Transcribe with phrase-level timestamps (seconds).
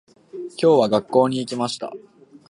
[0.57, 1.93] 今日は、学校に行きました。